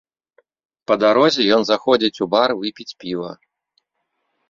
[0.91, 3.31] Па дарозе ён заходзіць у бар выпіць піва.